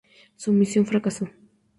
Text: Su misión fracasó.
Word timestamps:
Su 0.35 0.51
misión 0.51 0.87
fracasó. 0.87 1.29